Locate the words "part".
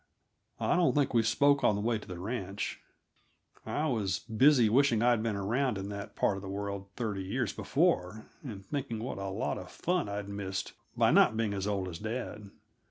6.15-6.37